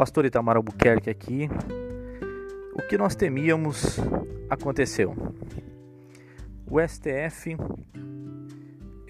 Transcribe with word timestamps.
Pastor 0.00 0.24
Itamar 0.24 0.56
Albuquerque 0.56 1.10
aqui. 1.10 1.46
O 2.74 2.88
que 2.88 2.96
nós 2.96 3.14
temíamos 3.14 3.98
aconteceu. 4.48 5.14
O 6.66 6.80
STF 6.80 7.54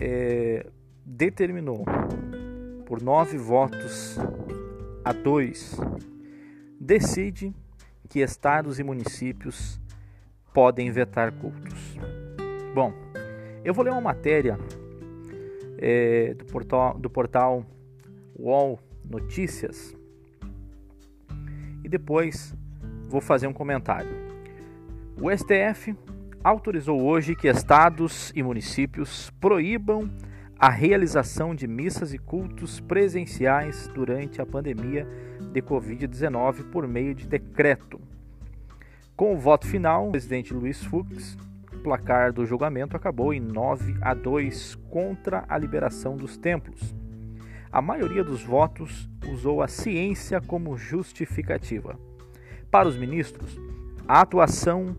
é, 0.00 0.67
determinou 1.07 1.85
por 2.87 3.00
nove 3.00 3.39
votos 3.39 4.18
a 5.05 5.13
dois, 5.13 5.79
decide 6.81 7.54
que 8.09 8.18
estados 8.18 8.81
e 8.81 8.82
municípios 8.82 9.81
podem 10.53 10.91
vetar 10.91 11.31
cultos. 11.31 11.96
Bom, 12.75 12.93
eu 13.64 13.72
vou 13.72 13.85
ler 13.85 13.93
uma 13.93 14.00
matéria 14.00 14.59
é, 15.79 16.35
do, 16.35 16.45
portal, 16.46 16.99
do 16.99 17.09
portal 17.09 17.64
UOL 18.36 18.81
Notícias 19.09 20.00
e 21.84 21.89
depois 21.89 22.54
vou 23.08 23.20
fazer 23.20 23.46
um 23.46 23.52
comentário. 23.52 24.11
O 25.20 25.30
STF 25.30 25.94
autorizou 26.43 27.03
hoje 27.03 27.34
que 27.36 27.48
estados 27.48 28.32
e 28.34 28.43
municípios 28.43 29.30
proíbam 29.40 30.11
a 30.58 30.68
realização 30.68 31.54
de 31.54 31.66
missas 31.66 32.12
e 32.12 32.19
cultos 32.19 32.80
presenciais 32.80 33.89
durante 33.94 34.41
a 34.41 34.47
pandemia 34.47 35.06
de 35.53 35.62
Covid-19 35.62 36.70
por 36.70 36.86
meio 36.86 37.14
de 37.14 37.27
decreto. 37.27 38.00
Com 39.17 39.34
o 39.34 39.39
voto 39.39 39.67
final, 39.67 40.08
o 40.08 40.11
presidente 40.11 40.53
Luiz 40.53 40.83
Fux, 40.84 41.36
placar 41.83 42.33
do 42.33 42.44
julgamento 42.44 42.97
acabou 42.97 43.33
em 43.33 43.41
9 43.41 43.97
a 44.00 44.14
2 44.14 44.77
contra 44.91 45.44
a 45.48 45.56
liberação 45.58 46.17
dos 46.17 46.37
templos. 46.37 46.94
A 47.73 47.81
maioria 47.81 48.25
dos 48.25 48.43
votos 48.43 49.09
usou 49.31 49.63
a 49.63 49.69
ciência 49.69 50.41
como 50.41 50.77
justificativa. 50.77 51.97
Para 52.69 52.89
os 52.89 52.97
ministros, 52.97 53.61
a 54.09 54.23
atuação, 54.23 54.97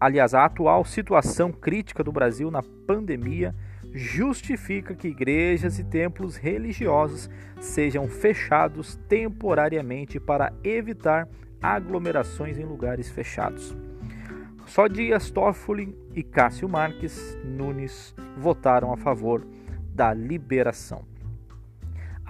aliás, 0.00 0.34
a 0.34 0.44
atual 0.44 0.84
situação 0.84 1.52
crítica 1.52 2.02
do 2.02 2.10
Brasil 2.10 2.50
na 2.50 2.64
pandemia 2.64 3.54
justifica 3.92 4.92
que 4.92 5.06
igrejas 5.06 5.78
e 5.78 5.84
templos 5.84 6.34
religiosos 6.34 7.30
sejam 7.60 8.08
fechados 8.08 8.96
temporariamente 9.08 10.18
para 10.18 10.52
evitar 10.64 11.28
aglomerações 11.62 12.58
em 12.58 12.64
lugares 12.64 13.08
fechados. 13.08 13.76
Só 14.66 14.88
Dias 14.88 15.30
Toffoli 15.30 15.96
e 16.12 16.24
Cássio 16.24 16.68
Marques 16.68 17.38
Nunes 17.44 18.14
votaram 18.36 18.92
a 18.92 18.96
favor 18.96 19.46
da 19.94 20.12
liberação. 20.12 21.04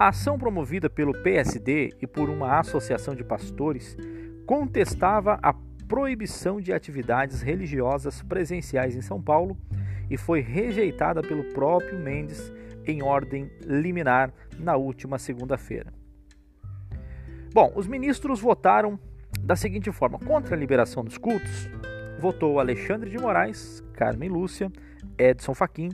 A 0.01 0.07
ação 0.07 0.35
promovida 0.35 0.89
pelo 0.89 1.13
PSD 1.13 1.93
e 2.01 2.07
por 2.07 2.27
uma 2.27 2.57
associação 2.57 3.13
de 3.13 3.23
pastores 3.23 3.95
contestava 4.47 5.37
a 5.43 5.53
proibição 5.87 6.59
de 6.59 6.73
atividades 6.73 7.43
religiosas 7.43 8.19
presenciais 8.23 8.95
em 8.95 9.01
São 9.01 9.21
Paulo 9.21 9.55
e 10.09 10.17
foi 10.17 10.39
rejeitada 10.39 11.21
pelo 11.21 11.43
próprio 11.53 11.99
Mendes 11.99 12.51
em 12.83 13.03
ordem 13.03 13.51
liminar 13.63 14.33
na 14.57 14.75
última 14.75 15.19
segunda-feira. 15.19 15.93
Bom, 17.53 17.71
os 17.75 17.85
ministros 17.85 18.39
votaram 18.39 18.99
da 19.39 19.55
seguinte 19.55 19.91
forma: 19.91 20.17
contra 20.17 20.55
a 20.55 20.59
liberação 20.59 21.03
dos 21.03 21.19
cultos, 21.19 21.69
votou 22.19 22.59
Alexandre 22.59 23.07
de 23.07 23.19
Moraes, 23.19 23.83
Carmen 23.93 24.29
Lúcia, 24.29 24.71
Edson 25.15 25.53
Fachin, 25.53 25.89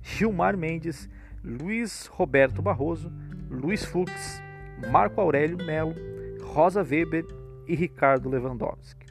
Gilmar 0.00 0.56
Mendes, 0.56 1.10
Luiz 1.42 2.06
Roberto 2.06 2.62
Barroso, 2.62 3.12
Luiz 3.50 3.84
Fux, 3.84 4.42
Marco 4.90 5.20
Aurélio 5.20 5.56
Melo, 5.58 5.94
Rosa 6.42 6.82
Weber 6.82 7.24
e 7.66 7.74
Ricardo 7.74 8.28
Lewandowski. 8.28 9.06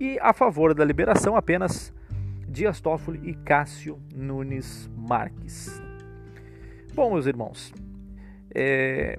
E 0.00 0.18
a 0.20 0.32
favor 0.32 0.74
da 0.74 0.84
liberação 0.84 1.36
apenas 1.36 1.92
Dias 2.48 2.80
Toffoli 2.80 3.30
e 3.30 3.34
Cássio 3.34 4.00
Nunes 4.14 4.90
Marques. 4.96 5.82
Bom, 6.94 7.12
meus 7.12 7.26
irmãos, 7.26 7.72
é, 8.54 9.18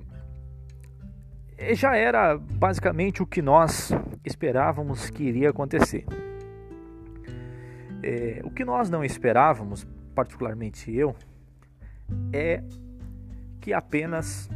é, 1.57 1.75
já 1.75 1.95
era 1.95 2.37
basicamente 2.37 3.21
o 3.21 3.27
que 3.27 3.41
nós 3.41 3.91
esperávamos 4.25 5.09
que 5.09 5.23
iria 5.23 5.49
acontecer. 5.49 6.05
É, 8.01 8.41
o 8.43 8.49
que 8.49 8.63
nós 8.63 8.89
não 8.89 9.03
esperávamos, 9.03 9.85
particularmente 10.15 10.93
eu, 10.93 11.15
é 12.33 12.63
que 13.59 13.73
apenas 13.73 14.49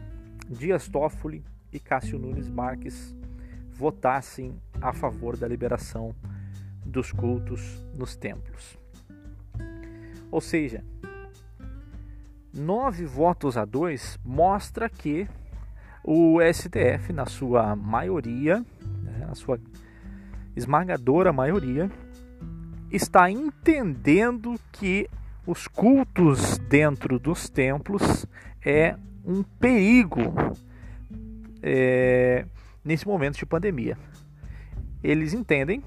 Dias 0.49 0.87
Toffoli 0.87 1.43
e 1.71 1.79
Cássio 1.79 2.19
Nunes 2.19 2.49
Marques 2.49 3.15
votassem 3.71 4.59
a 4.81 4.93
favor 4.93 5.37
da 5.37 5.47
liberação 5.47 6.13
dos 6.85 7.11
cultos 7.11 7.83
nos 7.95 8.15
templos. 8.15 8.77
Ou 10.29 10.41
seja, 10.41 10.83
nove 12.53 13.05
votos 13.05 13.57
a 13.57 13.65
dois 13.65 14.19
mostra 14.23 14.89
que 14.89 15.27
o 16.03 16.39
STF, 16.41 17.13
na 17.13 17.25
sua 17.25 17.75
maioria, 17.75 18.59
né, 19.03 19.25
na 19.27 19.35
sua 19.35 19.59
esmagadora 20.55 21.31
maioria, 21.31 21.89
está 22.91 23.31
entendendo 23.31 24.59
que 24.71 25.09
os 25.47 25.67
cultos 25.67 26.57
dentro 26.57 27.17
dos 27.17 27.49
templos 27.49 28.25
é 28.65 28.95
um 29.25 29.43
perigo 29.43 30.33
é, 31.61 32.45
nesse 32.83 33.07
momento 33.07 33.37
de 33.37 33.45
pandemia. 33.45 33.97
Eles 35.03 35.33
entendem 35.33 35.83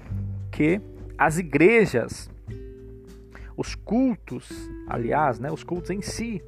que 0.51 0.81
as 1.17 1.37
igrejas, 1.37 2.29
os 3.55 3.75
cultos, 3.75 4.49
aliás, 4.87 5.39
né, 5.39 5.51
os 5.51 5.63
cultos 5.63 5.89
em 5.89 6.01
si, 6.01 6.41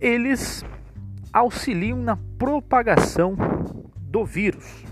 eles 0.00 0.64
auxiliam 1.32 1.98
na 1.98 2.16
propagação 2.38 3.36
do 3.96 4.24
vírus. 4.24 4.84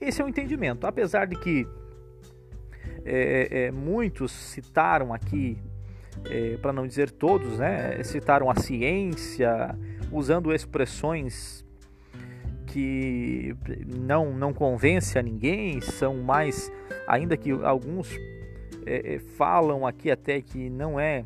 Esse 0.00 0.22
é 0.22 0.24
o 0.24 0.28
entendimento. 0.28 0.86
Apesar 0.86 1.26
de 1.26 1.36
que 1.36 1.66
é, 3.04 3.66
é, 3.66 3.70
muitos 3.70 4.32
citaram 4.32 5.12
aqui, 5.12 5.58
é, 6.24 6.56
para 6.56 6.72
não 6.72 6.86
dizer 6.86 7.10
todos, 7.10 7.58
né, 7.58 8.02
citaram 8.02 8.50
a 8.50 8.54
ciência, 8.54 9.76
usando 10.10 10.52
expressões 10.52 11.64
que 12.66 13.54
não, 13.86 14.32
não 14.32 14.52
convence 14.52 15.18
a 15.18 15.22
ninguém, 15.22 15.80
são 15.80 16.16
mais, 16.22 16.72
ainda 17.06 17.36
que 17.36 17.50
alguns 17.50 18.10
é, 18.86 19.14
é, 19.14 19.18
falam 19.18 19.86
aqui 19.86 20.10
até 20.10 20.40
que 20.40 20.70
não 20.70 20.98
é 20.98 21.24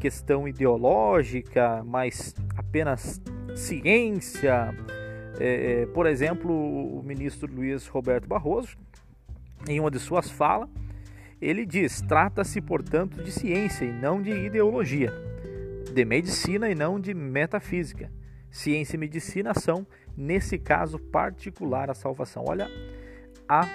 questão 0.00 0.46
ideológica, 0.46 1.82
mas 1.84 2.34
apenas 2.56 3.20
ciência. 3.54 4.74
É, 5.38 5.82
é, 5.82 5.86
por 5.86 6.06
exemplo, 6.06 6.52
o 6.52 7.02
ministro 7.02 7.52
Luiz 7.52 7.86
Roberto 7.86 8.26
Barroso, 8.26 8.76
em 9.68 9.78
uma 9.78 9.90
de 9.90 9.98
suas 9.98 10.30
falas, 10.30 10.68
ele 11.40 11.66
diz: 11.66 12.00
trata-se, 12.00 12.60
portanto, 12.60 13.22
de 13.22 13.30
ciência 13.30 13.84
e 13.84 13.92
não 13.92 14.22
de 14.22 14.30
ideologia, 14.30 15.12
de 15.92 16.04
medicina 16.04 16.68
e 16.68 16.74
não 16.74 16.98
de 16.98 17.14
metafísica. 17.14 18.10
Ciência 18.50 18.96
e 18.96 18.98
medicina 18.98 19.52
são 19.54 19.86
nesse 20.16 20.58
caso 20.58 20.98
particular, 20.98 21.90
a 21.90 21.94
salvação. 21.94 22.44
Olha 22.46 22.70
a 23.48 23.68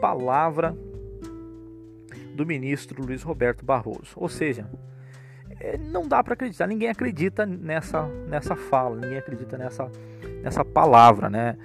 palavra 0.00 0.76
do 2.34 2.44
ministro 2.44 3.04
Luiz 3.04 3.22
Roberto 3.22 3.64
Barroso. 3.64 4.12
Ou 4.16 4.28
seja, 4.28 4.68
é, 5.60 5.78
não 5.78 6.08
dá 6.08 6.22
para 6.22 6.34
acreditar, 6.34 6.66
ninguém 6.66 6.88
acredita 6.88 7.46
nessa, 7.46 8.06
nessa 8.28 8.56
fala, 8.56 8.96
ninguém 8.96 9.18
acredita 9.18 9.56
nessa, 9.56 9.90
nessa 10.42 10.64
palavra, 10.64 11.30
né? 11.30 11.56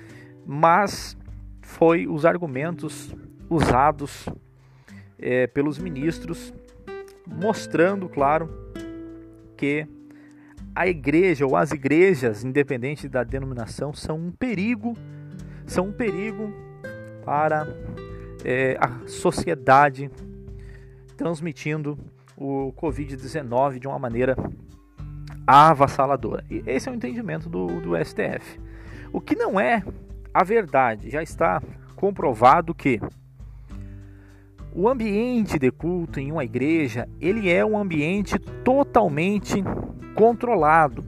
Mas 0.46 1.18
foi 1.62 2.08
os 2.08 2.26
argumentos 2.26 3.16
usados 3.50 4.28
é, 5.20 5.48
pelos 5.48 5.78
ministros, 5.78 6.54
mostrando, 7.28 8.08
claro, 8.08 8.50
que 9.58 9.88
a 10.74 10.88
igreja 10.88 11.46
ou 11.46 11.56
as 11.56 11.72
igrejas, 11.72 12.44
independente 12.44 13.08
da 13.08 13.24
denominação, 13.24 13.94
são 13.94 14.18
um 14.18 14.32
perigo, 14.32 14.96
são 15.66 15.88
um 15.88 15.92
perigo 15.92 16.54
para 17.26 17.68
é, 18.44 18.78
a 18.80 19.08
sociedade, 19.08 20.10
transmitindo 21.18 21.98
o 22.38 22.72
Covid-19 22.74 23.80
de 23.80 23.88
uma 23.88 24.00
maneira 24.00 24.36
avassaladora. 25.46 26.46
E 26.50 26.64
esse 26.66 26.88
é 26.88 26.92
o 26.92 26.96
entendimento 26.96 27.50
do, 27.50 27.68
do 27.82 27.94
STF. 27.98 28.60
O 29.12 29.20
que 29.20 29.36
não 29.36 29.60
é 29.60 29.84
a 30.34 30.44
verdade, 30.44 31.10
já 31.10 31.22
está 31.22 31.62
comprovado 31.96 32.74
que 32.74 33.02
o 34.74 34.88
ambiente 34.88 35.58
de 35.58 35.72
culto 35.72 36.20
em 36.20 36.32
uma 36.32 36.44
igreja, 36.44 37.08
ele 37.20 37.50
é 37.50 37.66
um 37.66 37.78
ambiente 37.78 38.38
totalmente 38.64 39.64
controlado. 40.16 41.04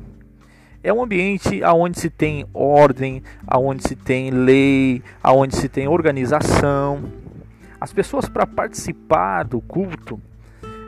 é 0.84 0.92
um 0.92 1.04
ambiente 1.04 1.64
aonde 1.64 2.00
se 2.00 2.10
tem 2.10 2.44
ordem, 2.54 3.22
aonde 3.46 3.88
se 3.88 3.96
tem 3.96 4.32
lei, 4.32 5.04
aonde 5.22 5.56
se 5.56 5.70
tem 5.70 5.88
organização. 5.88 7.04
As 7.80 7.94
pessoas 7.94 8.28
para 8.28 8.48
participar 8.48 9.44
do 9.44 9.62
culto, 9.62 10.20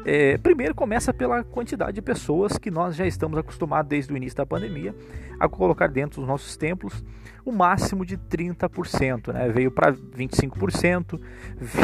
é, 0.06 0.38
primeiro 0.38 0.76
começa 0.76 1.14
pela 1.14 1.44
quantidade 1.44 1.94
de 1.94 2.02
pessoas 2.02 2.58
que 2.58 2.70
nós 2.70 2.96
já 2.96 3.08
estamos 3.08 3.38
acostumados 3.38 3.90
desde 3.90 4.12
o 4.12 4.18
início 4.18 4.38
da 4.38 4.46
pandemia 4.46 4.94
a 5.40 5.48
colocar 5.48 5.88
dentro 5.88 6.20
dos 6.20 6.28
nossos 6.28 6.58
templos 6.58 7.04
o 7.46 7.52
máximo 7.52 8.06
de 8.06 8.18
30%, 8.18 9.34
né? 9.34 9.50
veio 9.50 9.72
para 9.72 9.94
25%, 9.94 11.20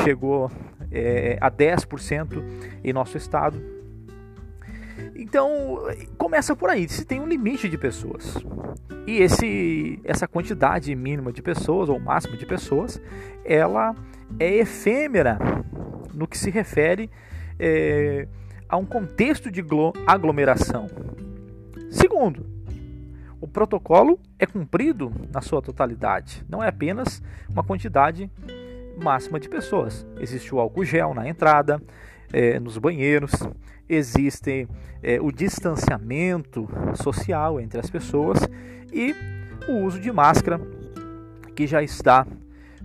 chegou 0.03 0.51
é, 0.91 1.37
a 1.39 1.49
10% 1.49 2.43
em 2.83 2.93
nosso 2.93 3.17
estado. 3.17 3.61
Então 5.15 5.87
começa 6.17 6.55
por 6.55 6.69
aí, 6.69 6.87
se 6.87 7.05
tem 7.05 7.19
um 7.21 7.27
limite 7.27 7.69
de 7.69 7.77
pessoas. 7.77 8.35
E 9.07 9.17
esse, 9.17 9.99
essa 10.03 10.27
quantidade 10.27 10.93
mínima 10.93 11.31
de 11.31 11.41
pessoas, 11.41 11.89
ou 11.89 11.99
máxima 11.99 12.37
de 12.37 12.45
pessoas, 12.45 13.01
ela 13.43 13.95
é 14.39 14.57
efêmera 14.57 15.39
no 16.13 16.27
que 16.27 16.37
se 16.37 16.49
refere 16.49 17.09
é, 17.59 18.27
a 18.67 18.77
um 18.77 18.85
contexto 18.85 19.51
de 19.51 19.63
aglomeração. 20.07 20.87
Segundo, 21.91 22.45
o 23.41 23.47
protocolo 23.47 24.19
é 24.37 24.45
cumprido 24.45 25.11
na 25.31 25.41
sua 25.41 25.61
totalidade, 25.61 26.43
não 26.47 26.63
é 26.63 26.67
apenas 26.67 27.21
uma 27.49 27.63
quantidade 27.63 28.29
máxima 29.01 29.39
de 29.39 29.49
pessoas. 29.49 30.05
Existe 30.19 30.53
o 30.53 30.59
álcool 30.59 30.85
gel 30.85 31.13
na 31.13 31.27
entrada, 31.27 31.81
é, 32.31 32.59
nos 32.59 32.77
banheiros, 32.77 33.31
existe 33.87 34.67
é, 35.01 35.19
o 35.19 35.31
distanciamento 35.31 36.69
social 36.95 37.59
entre 37.59 37.79
as 37.79 37.89
pessoas 37.89 38.39
e 38.93 39.15
o 39.67 39.85
uso 39.85 39.99
de 39.99 40.11
máscara 40.11 40.59
que 41.55 41.65
já 41.65 41.81
está 41.81 42.25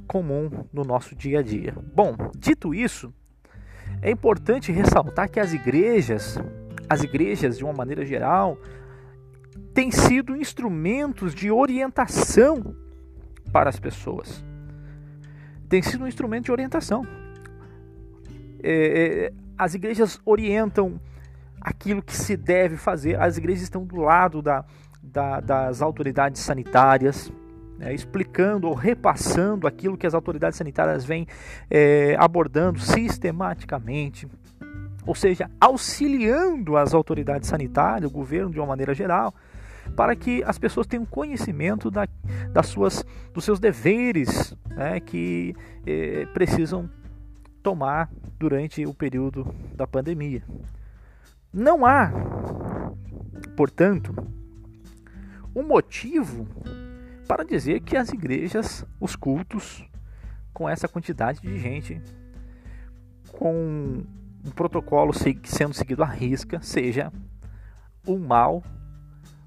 comum 0.07 0.51
no 0.73 0.83
nosso 0.83 1.15
dia 1.15 1.41
a 1.41 1.43
dia. 1.43 1.75
Bom, 1.95 2.17
dito 2.37 2.75
isso, 2.75 3.13
é 4.05 4.11
importante 4.11 4.71
ressaltar 4.71 5.31
que 5.31 5.41
as 5.41 5.55
igrejas, 5.55 6.39
as 6.91 7.03
igrejas 7.03 7.57
de 7.57 7.65
uma 7.65 7.73
maneira 7.73 8.05
geral, 8.05 8.59
têm 9.73 9.91
sido 9.91 10.37
instrumentos 10.37 11.35
de 11.35 11.51
orientação 11.51 12.77
para 13.51 13.71
as 13.71 13.81
pessoas. 13.81 14.45
Tem 15.71 15.81
sido 15.81 16.05
um 16.05 16.07
instrumento 16.07 16.45
de 16.45 16.53
orientação. 16.53 17.07
É, 18.63 18.73
é, 18.73 19.33
as 19.57 19.73
igrejas 19.73 20.21
orientam 20.23 21.01
aquilo 21.59 22.03
que 22.03 22.15
se 22.15 22.37
deve 22.37 22.77
fazer, 22.77 23.19
as 23.19 23.39
igrejas 23.39 23.63
estão 23.63 23.87
do 23.87 23.97
lado 23.97 24.43
da, 24.43 24.67
da, 25.03 25.41
das 25.41 25.81
autoridades 25.81 26.43
sanitárias, 26.43 27.33
né, 27.79 27.93
explicando 27.93 28.69
ou 28.69 28.75
repassando 28.75 29.67
aquilo 29.67 29.97
que 29.97 30.07
as 30.07 30.15
autoridades 30.15 30.57
sanitárias 30.57 31.05
vêm 31.05 31.27
é, 31.71 32.17
abordando 32.19 32.79
sistematicamente 32.79 34.29
ou 35.07 35.15
seja, 35.15 35.51
auxiliando 35.61 36.77
as 36.77 36.95
autoridades 36.95 37.49
sanitárias, 37.49 38.11
o 38.11 38.15
governo 38.15 38.51
de 38.51 38.59
uma 38.59 38.67
maneira 38.67 38.95
geral, 38.95 39.35
para 39.95 40.17
que 40.17 40.43
as 40.45 40.59
pessoas 40.59 40.87
tenham 40.87 41.05
conhecimento 41.05 41.91
da, 41.91 42.09
das 42.51 42.67
suas, 42.67 43.05
dos 43.33 43.45
seus 43.45 43.61
deveres 43.61 44.57
né, 44.71 44.99
que 45.01 45.55
eh, 45.87 46.27
precisam 46.33 46.89
tomar 47.63 48.11
durante 48.39 48.87
o 48.87 48.95
período 48.95 49.55
da 49.75 49.87
pandemia. 49.87 50.43
Não 51.53 51.85
há, 51.85 52.11
portanto, 53.57 54.15
um 55.55 55.63
motivo 55.63 56.49
para 57.27 57.45
dizer 57.45 57.81
que 57.81 57.97
as 57.97 58.11
igrejas, 58.11 58.85
os 59.01 59.17
cultos, 59.17 59.85
com 60.53 60.69
essa 60.69 60.87
quantidade 60.87 61.41
de 61.41 61.59
gente, 61.59 62.01
com 63.33 64.05
um 64.45 64.51
protocolo 64.51 65.13
sendo 65.13 65.75
seguido 65.75 66.03
à 66.03 66.07
risca, 66.07 66.61
seja 66.61 67.13
um 68.07 68.19
mal 68.19 68.63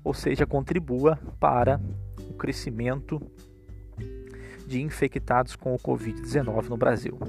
ou 0.07 0.13
seja, 0.13 0.45
contribua 0.45 1.19
para 1.37 1.81
o 2.29 2.33
crescimento 2.33 3.21
de 4.65 4.81
infectados 4.81 5.53
com 5.57 5.75
o 5.75 5.77
Covid-19 5.77 6.69
no 6.69 6.77
Brasil. 6.77 7.19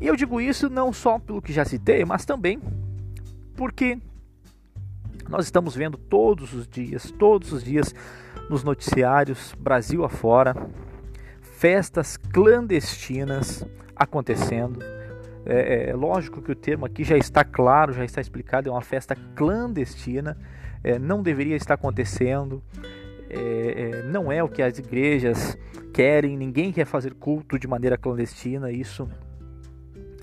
E 0.00 0.06
eu 0.08 0.16
digo 0.16 0.40
isso 0.40 0.68
não 0.68 0.92
só 0.92 1.16
pelo 1.16 1.40
que 1.40 1.52
já 1.52 1.64
citei, 1.64 2.04
mas 2.04 2.24
também 2.24 2.60
porque 3.56 4.00
nós 5.28 5.44
estamos 5.44 5.76
vendo 5.76 5.96
todos 5.96 6.52
os 6.52 6.66
dias, 6.66 7.12
todos 7.12 7.52
os 7.52 7.62
dias 7.62 7.94
nos 8.48 8.62
noticiários, 8.62 9.54
Brasil 9.58 10.04
afora, 10.04 10.54
festas 11.40 12.16
clandestinas 12.16 13.64
acontecendo. 13.96 14.80
É, 15.46 15.90
é, 15.90 15.94
lógico 15.94 16.40
que 16.40 16.52
o 16.52 16.54
termo 16.54 16.86
aqui 16.86 17.04
já 17.04 17.16
está 17.16 17.44
claro, 17.44 17.92
já 17.92 18.04
está 18.04 18.20
explicado, 18.20 18.68
é 18.68 18.72
uma 18.72 18.80
festa 18.80 19.14
clandestina 19.34 20.36
é, 20.84 20.98
não 20.98 21.22
deveria 21.22 21.56
estar 21.56 21.74
acontecendo, 21.74 22.62
é, 23.30 23.38
é, 23.38 24.02
não 24.02 24.30
é 24.30 24.44
o 24.44 24.48
que 24.48 24.62
as 24.62 24.78
igrejas 24.78 25.56
querem, 25.94 26.36
ninguém 26.36 26.70
quer 26.70 26.84
fazer 26.84 27.14
culto 27.14 27.58
de 27.58 27.66
maneira 27.66 27.96
clandestina, 27.96 28.70
isso 28.70 29.08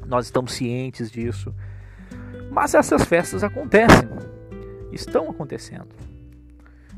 nós 0.06 0.26
estamos 0.26 0.54
cientes 0.54 1.10
disso. 1.10 1.54
Mas 2.52 2.76
essas 2.76 3.04
festas 3.04 3.44
acontecem, 3.44 4.08
estão 4.92 5.30
acontecendo. 5.30 5.90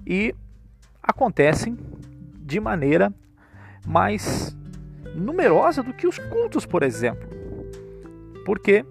E 0.06 0.36
acontecem 1.04 1.78
de 2.40 2.60
maneira 2.60 3.14
mais 3.86 4.56
numerosa 5.14 5.84
do 5.84 5.94
que 5.94 6.08
os 6.08 6.18
cultos, 6.18 6.66
por 6.66 6.82
exemplo. 6.82 7.28
Porque 8.46 8.86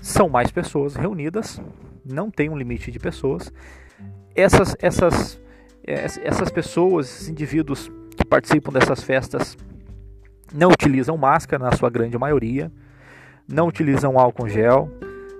são 0.00 0.28
mais 0.28 0.50
pessoas 0.50 0.94
reunidas, 0.94 1.60
não 2.04 2.30
tem 2.30 2.48
um 2.48 2.56
limite 2.56 2.90
de 2.90 2.98
pessoas, 2.98 3.52
essas, 4.34 4.76
essas, 4.80 5.40
essas 5.84 6.50
pessoas, 6.50 7.06
esses 7.06 7.28
indivíduos 7.28 7.90
que 8.16 8.24
participam 8.24 8.72
dessas 8.72 9.02
festas 9.02 9.56
não 10.54 10.70
utilizam 10.70 11.16
máscara 11.16 11.64
na 11.64 11.72
sua 11.76 11.90
grande 11.90 12.16
maioria, 12.16 12.72
não 13.46 13.68
utilizam 13.68 14.18
álcool 14.18 14.48
gel, 14.48 14.90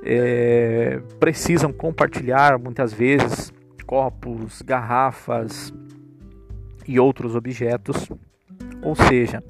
é, 0.04 1.00
precisam 1.18 1.72
compartilhar 1.72 2.58
muitas 2.58 2.92
vezes 2.92 3.52
copos, 3.86 4.62
garrafas 4.62 5.72
e 6.86 6.98
outros 6.98 7.34
objetos, 7.34 8.08
ou 8.82 8.94
seja, 8.94 9.42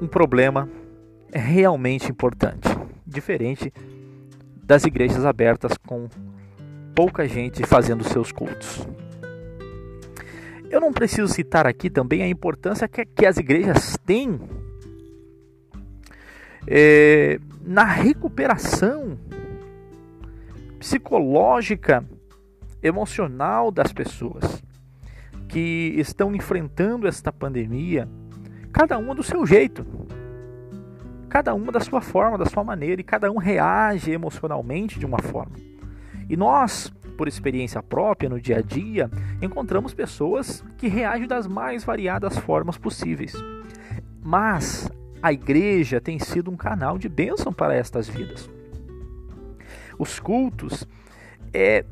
um 0.00 0.06
problema 0.06 0.68
realmente 1.32 2.10
importante, 2.10 2.68
diferente 3.06 3.72
das 4.62 4.84
igrejas 4.84 5.24
abertas 5.24 5.72
com 5.86 6.08
pouca 6.94 7.26
gente 7.26 7.64
fazendo 7.64 8.04
seus 8.04 8.32
cultos. 8.32 8.86
Eu 10.68 10.80
não 10.80 10.92
preciso 10.92 11.32
citar 11.32 11.66
aqui 11.66 11.90
também 11.90 12.22
a 12.22 12.28
importância 12.28 12.88
que, 12.88 13.04
que 13.04 13.26
as 13.26 13.36
igrejas 13.36 13.96
têm 14.04 14.40
é, 16.66 17.38
na 17.60 17.84
recuperação 17.84 19.18
psicológica, 20.78 22.04
emocional 22.82 23.70
das 23.70 23.92
pessoas 23.92 24.62
que 25.52 25.92
estão 25.98 26.34
enfrentando 26.34 27.06
esta 27.06 27.30
pandemia, 27.30 28.08
cada 28.72 28.96
uma 28.96 29.14
do 29.14 29.22
seu 29.22 29.44
jeito, 29.44 29.84
cada 31.28 31.52
uma 31.52 31.70
da 31.70 31.80
sua 31.80 32.00
forma, 32.00 32.38
da 32.38 32.46
sua 32.46 32.64
maneira, 32.64 33.02
e 33.02 33.04
cada 33.04 33.30
um 33.30 33.36
reage 33.36 34.10
emocionalmente 34.10 34.98
de 34.98 35.04
uma 35.04 35.18
forma. 35.18 35.54
E 36.26 36.38
nós, 36.38 36.90
por 37.18 37.28
experiência 37.28 37.82
própria 37.82 38.30
no 38.30 38.40
dia 38.40 38.60
a 38.60 38.62
dia, 38.62 39.10
encontramos 39.42 39.92
pessoas 39.92 40.64
que 40.78 40.88
reagem 40.88 41.28
das 41.28 41.46
mais 41.46 41.84
variadas 41.84 42.38
formas 42.38 42.78
possíveis. 42.78 43.34
Mas 44.22 44.90
a 45.22 45.34
igreja 45.34 46.00
tem 46.00 46.18
sido 46.18 46.50
um 46.50 46.56
canal 46.56 46.96
de 46.96 47.10
bênção 47.10 47.52
para 47.52 47.74
estas 47.74 48.08
vidas. 48.08 48.48
Os 49.98 50.18
cultos 50.18 50.88
é 51.52 51.84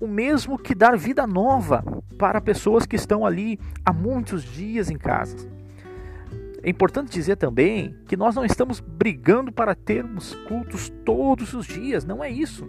o 0.00 0.06
mesmo 0.06 0.58
que 0.58 0.74
dar 0.74 0.96
vida 0.96 1.26
nova 1.26 1.84
para 2.18 2.40
pessoas 2.40 2.84
que 2.84 2.96
estão 2.96 3.24
ali 3.24 3.58
há 3.86 3.92
muitos 3.92 4.42
dias 4.42 4.90
em 4.90 4.98
casa. 4.98 5.36
É 6.62 6.68
importante 6.68 7.12
dizer 7.12 7.36
também 7.36 7.96
que 8.06 8.16
nós 8.16 8.34
não 8.34 8.44
estamos 8.44 8.80
brigando 8.80 9.52
para 9.52 9.74
termos 9.74 10.34
cultos 10.48 10.92
todos 11.04 11.54
os 11.54 11.66
dias, 11.66 12.04
não 12.04 12.22
é 12.22 12.28
isso. 12.28 12.68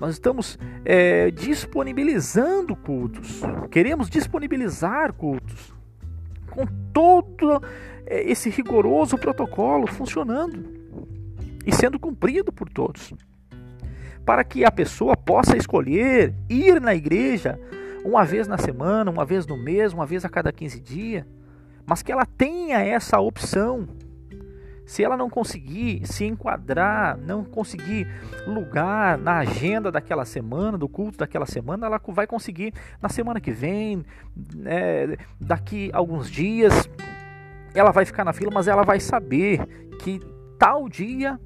Nós 0.00 0.14
estamos 0.14 0.58
é, 0.84 1.30
disponibilizando 1.30 2.74
cultos, 2.74 3.40
queremos 3.70 4.10
disponibilizar 4.10 5.12
cultos 5.12 5.72
com 6.50 6.66
todo 6.92 7.62
é, 8.06 8.28
esse 8.28 8.50
rigoroso 8.50 9.16
protocolo 9.16 9.86
funcionando 9.86 10.64
e 11.64 11.72
sendo 11.72 12.00
cumprido 12.00 12.50
por 12.50 12.68
todos, 12.68 13.14
para 14.24 14.42
que 14.42 14.64
a 14.64 14.72
pessoa 14.72 15.16
possa 15.16 15.56
escolher 15.56 16.34
ir 16.48 16.80
na 16.80 16.94
igreja 16.94 17.60
uma 18.04 18.24
vez 18.24 18.46
na 18.46 18.58
semana, 18.58 19.10
uma 19.10 19.24
vez 19.24 19.46
no 19.46 19.56
mês, 19.56 19.92
uma 19.92 20.06
vez 20.06 20.24
a 20.24 20.28
cada 20.28 20.52
15 20.52 20.80
dias, 20.80 21.24
mas 21.86 22.02
que 22.02 22.12
ela 22.12 22.24
tenha 22.24 22.78
essa 22.80 23.18
opção. 23.20 23.88
Se 24.86 25.04
ela 25.04 25.16
não 25.16 25.30
conseguir 25.30 26.04
se 26.04 26.24
enquadrar, 26.24 27.16
não 27.16 27.44
conseguir 27.44 28.08
lugar 28.46 29.16
na 29.16 29.38
agenda 29.38 29.90
daquela 29.92 30.24
semana, 30.24 30.76
do 30.76 30.88
culto 30.88 31.18
daquela 31.18 31.46
semana, 31.46 31.86
ela 31.86 32.00
vai 32.08 32.26
conseguir 32.26 32.74
na 33.00 33.08
semana 33.08 33.40
que 33.40 33.52
vem, 33.52 34.04
é, 34.64 35.16
daqui 35.40 35.90
alguns 35.92 36.28
dias, 36.28 36.90
ela 37.72 37.92
vai 37.92 38.04
ficar 38.04 38.24
na 38.24 38.32
fila, 38.32 38.50
mas 38.52 38.66
ela 38.66 38.82
vai 38.82 38.98
saber 38.98 39.64
que 40.00 40.20
tal 40.58 40.88
dia 40.88 41.38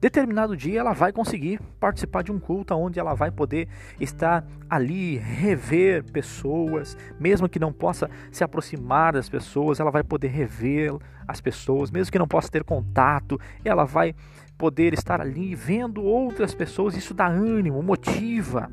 determinado 0.00 0.56
dia 0.56 0.80
ela 0.80 0.92
vai 0.92 1.12
conseguir 1.12 1.60
participar 1.80 2.22
de 2.22 2.30
um 2.30 2.38
culto 2.38 2.74
onde 2.74 3.00
ela 3.00 3.14
vai 3.14 3.30
poder 3.30 3.68
estar 3.98 4.46
ali, 4.70 5.16
rever 5.16 6.04
pessoas, 6.10 6.96
mesmo 7.18 7.48
que 7.48 7.58
não 7.58 7.72
possa 7.72 8.08
se 8.30 8.44
aproximar 8.44 9.14
das 9.14 9.28
pessoas, 9.28 9.80
ela 9.80 9.90
vai 9.90 10.04
poder 10.04 10.28
rever 10.28 10.92
as 11.26 11.40
pessoas, 11.40 11.90
mesmo 11.90 12.12
que 12.12 12.18
não 12.18 12.28
possa 12.28 12.48
ter 12.48 12.64
contato, 12.64 13.40
ela 13.64 13.84
vai 13.84 14.14
poder 14.56 14.92
estar 14.92 15.20
ali 15.20 15.54
vendo 15.54 16.02
outras 16.02 16.54
pessoas, 16.54 16.96
isso 16.96 17.14
dá 17.14 17.26
ânimo, 17.26 17.82
motiva. 17.82 18.70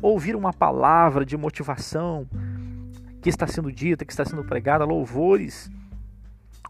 Ouvir 0.00 0.34
uma 0.36 0.52
palavra 0.52 1.24
de 1.24 1.36
motivação 1.36 2.28
que 3.20 3.28
está 3.28 3.46
sendo 3.46 3.70
dita, 3.70 4.04
que 4.04 4.12
está 4.12 4.24
sendo 4.24 4.44
pregada, 4.44 4.84
louvores, 4.84 5.70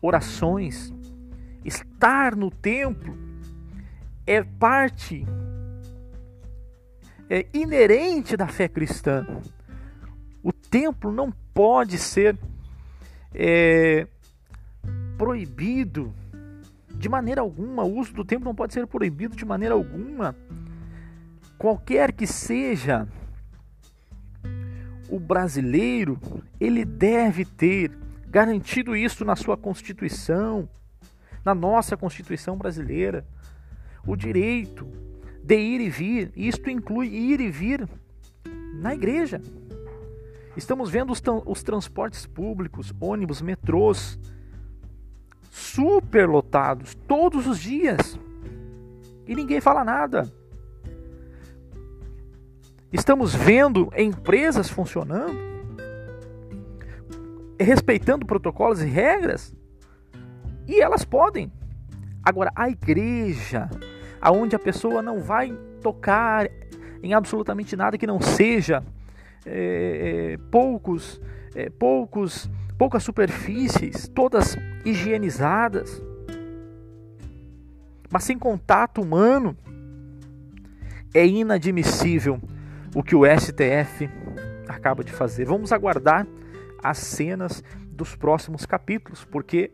orações, 0.03 0.93
estar 1.65 2.37
no 2.37 2.51
templo 2.51 3.22
é 4.27 4.43
parte 4.43 5.27
é 7.29 7.47
inerente 7.55 8.37
da 8.37 8.47
fé 8.47 8.69
cristã. 8.69 9.27
O 10.43 10.53
templo 10.53 11.11
não 11.11 11.33
pode 11.55 11.97
ser 11.97 12.39
é, 13.35 14.07
proibido 15.17 16.13
de 16.95 17.09
maneira 17.09 17.41
alguma. 17.41 17.85
O 17.85 17.99
uso 17.99 18.13
do 18.13 18.25
templo 18.25 18.45
não 18.45 18.55
pode 18.55 18.75
ser 18.75 18.87
proibido 18.87 19.35
de 19.35 19.45
maneira 19.45 19.75
alguma. 19.75 20.37
Qualquer 21.57 22.13
que 22.13 22.27
seja 22.27 23.09
o 25.09 25.19
brasileiro, 25.19 26.21
ele 26.61 26.85
deve 26.85 27.45
ter 27.45 27.91
garantido 28.29 28.95
isso 28.95 29.25
na 29.25 29.37
sua 29.37 29.57
Constituição, 29.57 30.69
na 31.45 31.55
nossa 31.55 31.97
Constituição 31.97 32.57
brasileira 32.57 33.27
o 34.07 34.17
direito 34.17 34.87
de 35.43 35.57
ir 35.57 35.81
e 35.81 35.89
vir. 35.91 36.33
Isto 36.37 36.71
inclui 36.71 37.09
ir 37.09 37.41
e 37.41 37.51
vir 37.51 37.89
na 38.75 38.95
igreja. 38.95 39.41
Estamos 40.57 40.91
vendo 40.91 41.13
os, 41.13 41.23
os 41.47 41.63
transportes 41.63 42.27
públicos, 42.27 42.93
ônibus, 43.01 43.41
metrôs, 43.41 44.19
super 45.51 46.29
lotados 46.29 46.95
todos 47.07 47.47
os 47.47 47.59
dias. 47.59 48.19
E 49.27 49.35
ninguém 49.35 49.61
fala 49.61 49.85
nada. 49.85 50.31
Estamos 52.93 53.35
vendo 53.35 53.91
empresas 53.97 54.69
funcionando, 54.69 55.35
respeitando 57.59 58.27
protocolos 58.27 58.83
e 58.83 58.87
regras, 58.87 59.55
e 60.69 60.79
elas 60.79 61.03
podem. 61.03 61.51
Agora, 62.23 62.53
a 62.55 62.69
igreja 62.69 63.71
aonde 64.23 64.55
a 64.55 64.59
pessoa 64.59 65.03
não 65.03 65.19
vai 65.19 65.53
tocar 65.83 66.49
em 67.03 67.13
absolutamente 67.13 67.75
nada 67.75 67.99
que 67.99 68.07
não 68.07 68.21
seja 68.21 68.85
é, 69.45 70.35
é, 70.35 70.37
poucos, 70.53 71.21
é, 71.57 71.69
poucos, 71.69 72.49
poucas 72.79 73.03
superfícies, 73.03 74.07
todas 74.07 74.57
higienizadas, 74.85 76.01
mas 78.09 78.23
sem 78.23 78.39
contato 78.39 79.03
humano, 79.03 79.57
é 81.13 81.27
inadmissível 81.27 82.41
o 82.95 83.03
que 83.03 83.17
o 83.17 83.23
STF 83.27 84.09
acaba 84.69 85.03
de 85.03 85.11
fazer. 85.11 85.47
Vamos 85.47 85.73
aguardar 85.73 86.27
as 86.83 86.99
cenas 86.99 87.65
dos 87.91 88.15
próximos 88.15 88.65
capítulos, 88.65 89.25
porque 89.25 89.73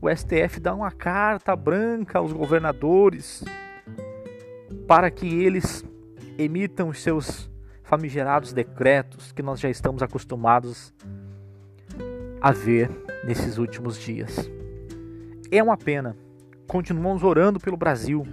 o 0.00 0.08
STF 0.08 0.58
dá 0.58 0.74
uma 0.74 0.90
carta 0.90 1.54
branca 1.54 2.18
aos 2.18 2.32
governadores 2.32 3.44
para 4.90 5.08
que 5.08 5.44
eles 5.44 5.84
emitam 6.36 6.88
os 6.88 7.00
seus 7.00 7.48
famigerados 7.84 8.52
decretos 8.52 9.30
que 9.30 9.40
nós 9.40 9.60
já 9.60 9.70
estamos 9.70 10.02
acostumados 10.02 10.92
a 12.40 12.50
ver 12.50 12.90
nesses 13.24 13.56
últimos 13.56 13.96
dias. 13.96 14.50
É 15.48 15.62
uma 15.62 15.76
pena. 15.76 16.16
Continuamos 16.66 17.22
orando 17.22 17.60
pelo 17.60 17.76
Brasil, 17.76 18.26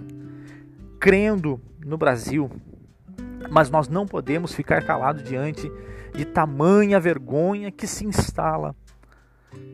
crendo 0.98 1.60
no 1.86 1.96
Brasil, 1.96 2.50
mas 3.48 3.70
nós 3.70 3.88
não 3.88 4.04
podemos 4.04 4.52
ficar 4.52 4.84
calados 4.84 5.22
diante 5.22 5.70
de 6.12 6.24
tamanha 6.24 6.98
vergonha 6.98 7.70
que 7.70 7.86
se 7.86 8.04
instala 8.04 8.74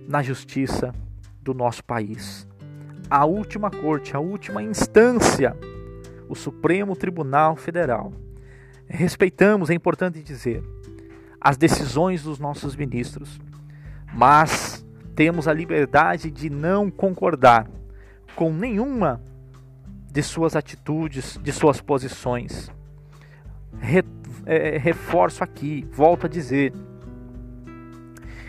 na 0.07 0.23
justiça 0.23 0.93
do 1.41 1.55
nosso 1.55 1.83
país. 1.83 2.47
A 3.09 3.25
última 3.25 3.71
corte, 3.71 4.15
a 4.15 4.21
última 4.21 4.63
instância 4.63 5.57
o 6.29 6.35
Supremo 6.35 6.97
Tribunal 6.97 7.57
Federal. 7.57 8.13
Respeitamos, 8.87 9.71
é 9.71 9.75
importante 9.75 10.23
dizer, 10.23 10.63
as 11.41 11.57
decisões 11.57 12.23
dos 12.23 12.39
nossos 12.39 12.77
ministros, 12.77 13.41
mas 14.13 14.85
temos 15.15 15.47
a 15.47 15.53
liberdade 15.53 16.31
de 16.31 16.51
não 16.51 16.91
concordar 16.91 17.69
com 18.35 18.53
nenhuma 18.53 19.21
de 20.11 20.23
suas 20.23 20.57
atitudes, 20.57 21.39
de 21.43 21.53
suas 21.53 21.81
posições. 21.81 22.71
Re, 23.79 24.05
é, 24.47 24.79
reforço 24.79 25.43
aqui, 25.43 25.87
volto 25.91 26.27
a 26.27 26.29
dizer, 26.29 26.73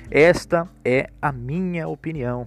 esta 0.10 0.68
é 0.84 1.10
a 1.22 1.32
minha 1.32 1.88
opinião. 1.88 2.46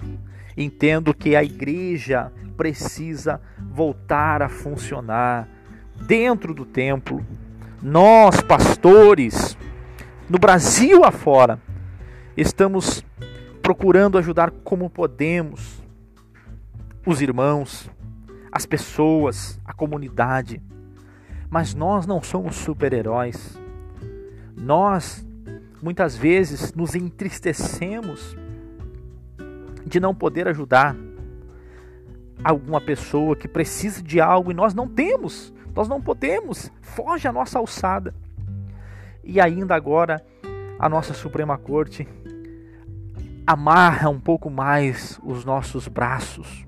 Entendo 0.60 1.14
que 1.14 1.36
a 1.36 1.44
igreja 1.44 2.32
precisa 2.56 3.40
voltar 3.70 4.42
a 4.42 4.48
funcionar 4.48 5.48
dentro 6.04 6.52
do 6.52 6.66
templo. 6.66 7.24
Nós, 7.80 8.42
pastores, 8.42 9.56
no 10.28 10.36
Brasil 10.36 11.04
afora, 11.04 11.60
estamos 12.36 13.04
procurando 13.62 14.18
ajudar 14.18 14.50
como 14.50 14.90
podemos 14.90 15.80
os 17.06 17.22
irmãos, 17.22 17.88
as 18.50 18.66
pessoas, 18.66 19.60
a 19.64 19.72
comunidade. 19.72 20.60
Mas 21.48 21.72
nós 21.72 22.04
não 22.04 22.20
somos 22.20 22.56
super-heróis. 22.56 23.56
Nós 24.56 25.24
muitas 25.80 26.16
vezes 26.16 26.74
nos 26.74 26.96
entristecemos 26.96 28.36
de 29.88 29.98
não 29.98 30.14
poder 30.14 30.46
ajudar 30.48 30.94
alguma 32.42 32.80
pessoa 32.80 33.34
que 33.34 33.48
precisa 33.48 34.02
de 34.02 34.20
algo 34.20 34.50
e 34.50 34.54
nós 34.54 34.74
não 34.74 34.86
temos, 34.86 35.52
nós 35.74 35.88
não 35.88 36.00
podemos, 36.00 36.70
foge 36.80 37.26
a 37.26 37.32
nossa 37.32 37.58
alçada. 37.58 38.14
E 39.24 39.40
ainda 39.40 39.74
agora 39.74 40.24
a 40.78 40.88
nossa 40.88 41.12
Suprema 41.12 41.58
Corte 41.58 42.06
amarra 43.46 44.08
um 44.08 44.20
pouco 44.20 44.50
mais 44.50 45.18
os 45.24 45.44
nossos 45.44 45.88
braços 45.88 46.66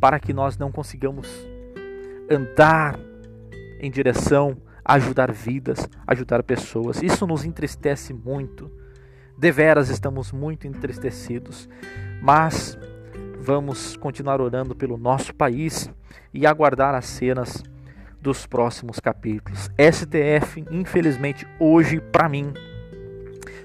para 0.00 0.18
que 0.20 0.32
nós 0.32 0.56
não 0.56 0.70
consigamos 0.70 1.28
andar 2.30 2.98
em 3.80 3.90
direção 3.90 4.56
a 4.84 4.94
ajudar 4.94 5.32
vidas, 5.32 5.88
ajudar 6.06 6.42
pessoas. 6.42 7.02
Isso 7.02 7.26
nos 7.26 7.44
entristece 7.44 8.12
muito. 8.12 8.70
Deveras 9.36 9.88
estamos 9.88 10.30
muito 10.30 10.66
entristecidos, 10.66 11.68
mas 12.22 12.78
vamos 13.40 13.96
continuar 13.96 14.40
orando 14.40 14.74
pelo 14.76 14.96
nosso 14.96 15.34
país 15.34 15.90
e 16.32 16.46
aguardar 16.46 16.94
as 16.94 17.04
cenas 17.06 17.62
dos 18.20 18.46
próximos 18.46 19.00
capítulos. 19.00 19.68
STF, 19.76 20.64
infelizmente, 20.70 21.46
hoje 21.58 22.00
para 22.00 22.28
mim 22.28 22.54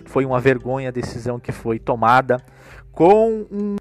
foi 0.05 0.25
uma 0.25 0.39
vergonha 0.39 0.89
a 0.89 0.91
decisão 0.91 1.39
que 1.39 1.51
foi 1.51 1.77
tomada 1.77 2.43
com 2.91 3.45
um 3.51 3.75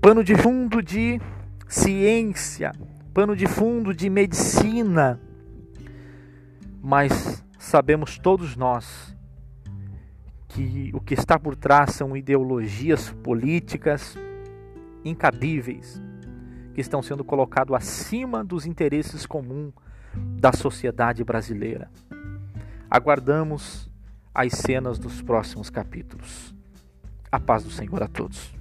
pano 0.00 0.22
de 0.22 0.36
fundo 0.36 0.82
de 0.82 1.18
ciência, 1.66 2.70
pano 3.14 3.34
de 3.34 3.46
fundo 3.46 3.94
de 3.94 4.10
medicina. 4.10 5.18
Mas 6.82 7.42
sabemos 7.58 8.18
todos 8.18 8.54
nós 8.56 9.16
que 10.54 10.92
o 10.94 11.00
que 11.00 11.14
está 11.14 11.36
por 11.36 11.56
trás 11.56 11.94
são 11.94 12.16
ideologias 12.16 13.10
políticas, 13.10 14.16
incabíveis 15.04 16.00
que 16.72 16.80
estão 16.80 17.02
sendo 17.02 17.24
colocados 17.24 17.74
acima 17.74 18.44
dos 18.44 18.64
interesses 18.64 19.26
comuns 19.26 19.72
da 20.14 20.52
sociedade 20.52 21.24
brasileira. 21.24 21.90
Aguardamos 22.88 23.90
as 24.32 24.52
cenas 24.52 24.96
dos 24.96 25.20
próximos 25.20 25.70
capítulos. 25.70 26.54
A 27.30 27.40
paz 27.40 27.64
do 27.64 27.70
Senhor 27.70 28.00
a 28.02 28.06
todos. 28.06 28.53